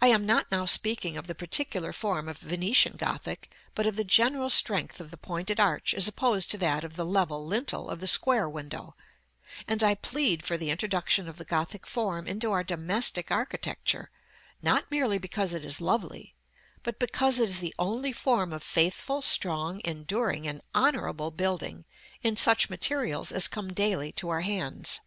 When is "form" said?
1.92-2.30, 11.86-12.26, 18.14-18.50